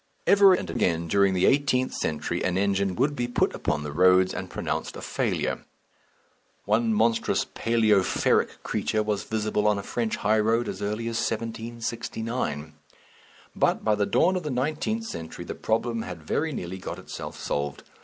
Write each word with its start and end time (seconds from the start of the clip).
Ever 0.25 0.55
and 0.55 0.67
again 0.67 1.07
during 1.07 1.35
the 1.35 1.45
eighteenth 1.45 1.93
century 1.93 2.41
an 2.43 2.57
engine 2.57 2.95
would 2.95 3.15
be 3.15 3.27
put 3.27 3.53
upon 3.53 3.83
the 3.83 3.91
roads 3.91 4.33
and 4.33 4.49
pronounced 4.49 4.95
a 4.95 5.01
failure 5.03 5.63
one 6.65 6.91
monstrous 6.91 7.45
Palæoferric 7.45 8.63
creature 8.63 9.03
was 9.03 9.25
visible 9.25 9.67
on 9.67 9.77
a 9.77 9.83
French 9.83 10.15
high 10.15 10.39
road 10.39 10.67
as 10.67 10.81
early 10.81 11.07
as 11.07 11.17
1769 11.21 12.73
but 13.55 13.83
by 13.83 13.93
the 13.93 14.07
dawn 14.07 14.35
of 14.35 14.41
the 14.41 14.49
nineteenth 14.49 15.05
century 15.05 15.45
the 15.45 15.53
problem 15.53 16.01
had 16.01 16.23
very 16.23 16.51
nearly 16.51 16.79
got 16.79 16.97
itself 16.97 17.37
solved. 17.39 17.83